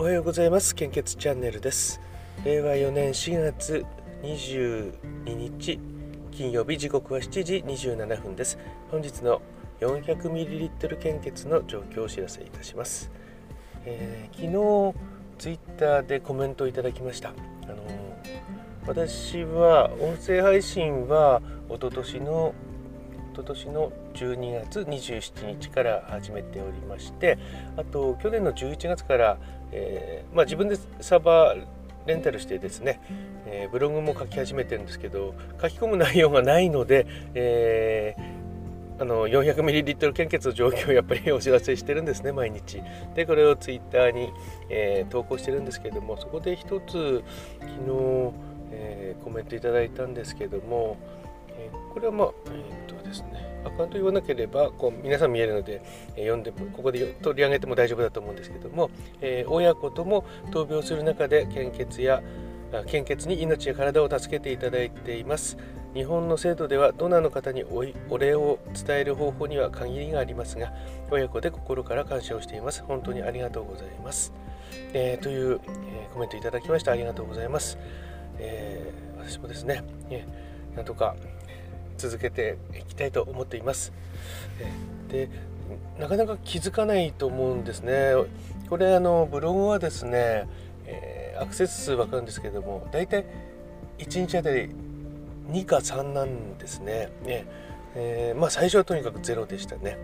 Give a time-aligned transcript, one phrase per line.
[0.00, 0.74] おはようございます。
[0.74, 2.00] 献血チャンネルです。
[2.42, 3.84] 令和4年4月
[4.22, 4.94] 22
[5.26, 5.78] 日
[6.30, 8.56] 金曜日時刻は7時27分です。
[8.90, 9.42] 本日の
[9.80, 13.10] 400ml 献血の状況をお知らせいたします、
[13.84, 17.34] えー、昨日ツイッターでコメントをいただきました。
[17.64, 17.84] あの
[18.86, 22.54] 私は音声配信は一昨年の
[23.34, 27.38] 今年の12月27日から始めておりまして
[27.76, 29.38] あと去年の11月から、
[29.72, 31.64] えー、まあ、自分でサーバー
[32.06, 33.00] レンタルしてですね、
[33.46, 42.82] えー、ブログも書き始めてるんですけど書き込む内容がないので、えー、あの 400ml 献血の状況をやっぱり お知らせしてるんですね毎日。
[43.14, 44.32] でこれをツイッターに、
[44.68, 47.22] えー、投稿してるんですけどもそこで一つ
[47.60, 48.32] 昨日、
[48.72, 50.96] えコメントいただいたんですけども
[51.60, 52.32] えこれはまあ、
[53.10, 55.82] ですね、アカウント言わなければこう皆さん見えるので、
[56.16, 62.22] え読んでもここで取り上げても大丈夫だと思うんですけども、えー、親子とも闘病する中で献血や
[62.86, 65.58] 献血に命や体を助けていただいています。
[65.92, 70.72] 日本の制度ではドナーの方にお礼を伝える方法には限りがありますが
[71.10, 72.84] 親子で心から感謝をしています。
[72.84, 74.32] 本当にありがとうございます、
[74.92, 77.76] えー、という、えー、コメントいただきましてありがとうございます、
[78.38, 80.24] えー、私もですね、え
[80.76, 81.16] なんとか
[82.00, 83.92] 続けていきたいと思っています。
[85.08, 85.28] で
[85.98, 88.12] なかなか気づかないと思うんですね。
[88.70, 90.48] これあのブログはですね、
[90.86, 93.26] えー、アクセス数わかるんですけどもだいたい
[93.98, 94.70] 1日あたり
[95.50, 97.10] 2か3なんですね。
[97.24, 97.46] ね
[97.94, 99.98] えー、まあ最初はとにかくゼロでしたね。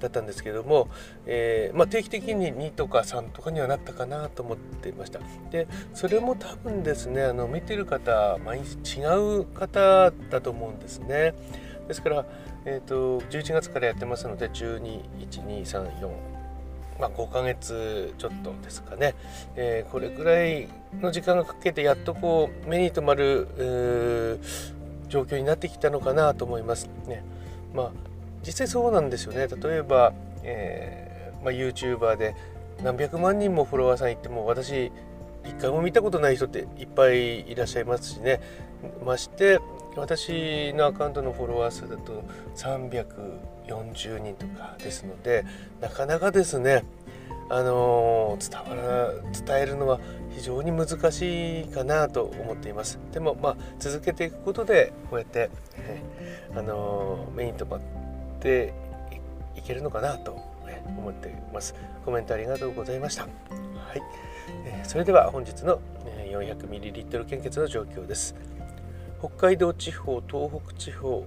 [0.00, 0.88] だったんですけども、
[1.26, 5.20] えー、まあ、定期的に2とか3とかにはなったかなと思っていました。
[5.50, 9.04] でそれも多分ですねあの見てる方毎日違
[9.40, 11.34] う方だと思うんですね。
[11.88, 12.26] ですから、
[12.64, 16.30] えーと、11月からやってますので121234
[17.00, 19.14] まあ、5ヶ月ちょっとですかね、
[19.56, 20.68] えー、これぐらい
[21.00, 24.38] の時間がかけてやっとこう目に留まる
[25.08, 27.24] 状況になってきたのかなと思いますね。
[27.74, 28.09] まあ
[28.46, 29.46] 実際そうなんですよね。
[29.48, 30.12] 例えば、
[30.42, 32.34] えーまあ、YouTuber で
[32.82, 34.90] 何百万人もフォロワーさんいても私
[35.44, 38.40] 一回も見たことない人っていっぱいいらっしゃいますしね。
[39.04, 39.58] まして
[39.96, 42.24] 私のアカウントのフォロワー数だと
[42.56, 45.44] 340人とかですので
[45.80, 46.84] なかなかですね
[47.50, 53.00] あの伝わら伝えるのは非常に難しいかなと思っています。
[53.12, 56.00] でもまあ続けていくことでこうやって、え
[56.54, 57.99] あの目に留まって
[58.40, 58.72] って
[59.54, 60.32] いけるのかなと
[60.86, 61.74] 思っています。
[62.04, 63.24] コメントありがとうございました。
[63.24, 64.02] はい、
[64.64, 65.78] えそれでは本日の
[66.30, 68.34] 400ml 献血の状況です。
[69.18, 71.26] 北海道地方東北地方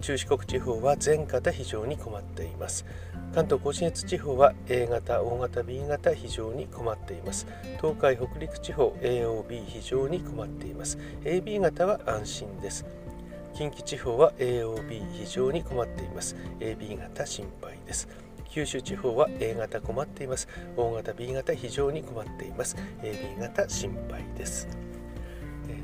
[0.00, 2.84] 中四国地方は全型非常に困っています。
[3.32, 7.46] 関東甲信越地方は A 型、O 型、B 型非常に困っています。
[7.80, 10.98] 東海北陸地方 AOB 非常に困っています。
[11.22, 12.84] AB 型は安心です。
[13.54, 16.36] 近畿地方は AOB 非常に困っています。
[16.60, 18.08] AB 型心配です。
[18.48, 20.48] 九州地方は A 型困っています。
[20.76, 22.76] O 型 B 型非常に困っています。
[23.02, 24.68] AB 型心配です。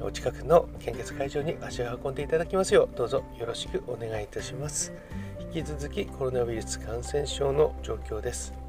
[0.00, 4.92] お近くの献血会場に足を運んでいただきますようどうぞよろしくお願いいたします。
[5.40, 8.65] 引き続きコロナウイルス感染症の状況です。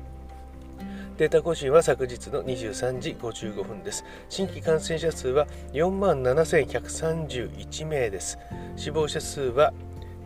[1.17, 4.05] データ更新は昨日の23時55分です。
[4.29, 8.37] 新規感染者数は4万7131名です。
[8.75, 9.73] 死亡者数は、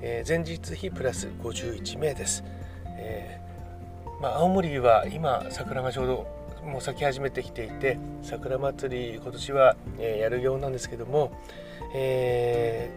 [0.01, 2.43] えー、前日比プラス51名です。
[2.87, 6.27] えー、まあ、青森は今桜がちょうど
[6.65, 11.31] もう咲き始めてきていて桜祭り今年は、え、やるようなんですけども、
[11.95, 12.91] え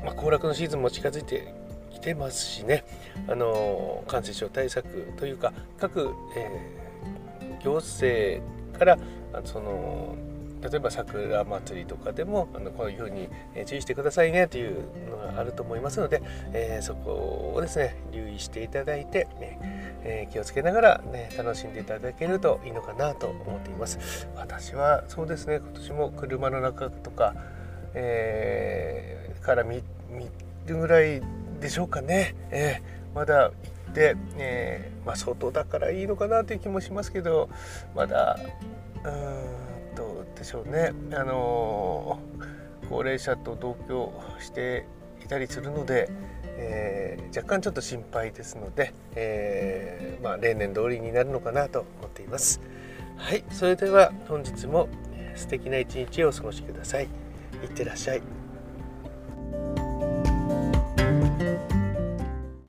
[0.00, 1.52] ー、まあ、行楽のシーズンも近づいて
[1.90, 2.84] きてますしね、
[3.26, 6.91] あの感染症対策というか各、え
[7.62, 8.42] 行政
[8.78, 8.98] から
[9.44, 10.16] その
[10.62, 13.28] 例えば桜祭りとかでもあのこういうふうに
[13.66, 19.58] 注意してくださいねというのがあると思いますので、えー、そこをですね留意していただいて、ね
[20.04, 24.28] えー、気をつけながら、ね、楽しんでいただけるといいのかなと思っています。
[24.36, 27.34] 私はそうですね今年も車の中とか、
[27.94, 29.82] えー、から見
[30.66, 31.20] るぐらい
[31.60, 33.50] でしょうかね、えー、まだ
[33.94, 37.48] で、えー、まあ、外だからいいのかなという気もしますけど
[37.94, 38.38] まだ
[39.04, 44.86] うんどうでしょうね、あのー、高齢者と同居して
[45.24, 46.08] いたりするので、
[46.56, 52.60] えー、若干ちょっと心配ですので、えまあ、例年通りになるのかなと思っています。
[53.16, 54.88] はい、それでは本日も
[55.34, 57.04] 素敵な一日をお過ごしください。
[57.62, 58.41] いってらっしゃい。